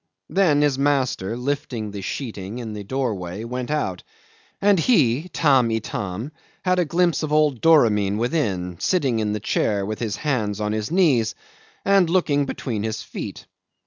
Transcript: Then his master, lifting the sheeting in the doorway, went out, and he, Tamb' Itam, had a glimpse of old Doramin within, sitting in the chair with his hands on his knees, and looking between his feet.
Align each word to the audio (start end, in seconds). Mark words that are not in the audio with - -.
Then 0.29 0.63
his 0.63 0.79
master, 0.79 1.37
lifting 1.37 1.91
the 1.91 2.01
sheeting 2.01 2.57
in 2.57 2.73
the 2.73 2.83
doorway, 2.83 3.43
went 3.43 3.69
out, 3.69 4.01
and 4.59 4.79
he, 4.79 5.29
Tamb' 5.29 5.69
Itam, 5.69 6.31
had 6.65 6.79
a 6.79 6.85
glimpse 6.85 7.21
of 7.21 7.31
old 7.31 7.61
Doramin 7.61 8.17
within, 8.17 8.79
sitting 8.79 9.19
in 9.19 9.33
the 9.33 9.39
chair 9.39 9.85
with 9.85 9.99
his 9.99 10.15
hands 10.15 10.59
on 10.59 10.71
his 10.71 10.89
knees, 10.89 11.35
and 11.85 12.09
looking 12.09 12.45
between 12.47 12.81
his 12.81 13.03
feet. 13.03 13.45